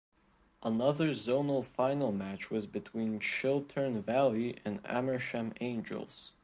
Another 0.63 1.11
zonal 1.11 1.63
final 1.63 2.11
match 2.11 2.49
was 2.49 2.65
between 2.65 3.19
Chiltern 3.19 4.01
Valley 4.01 4.57
and 4.65 4.81
Amersham 4.83 5.53
Angels. 5.59 6.31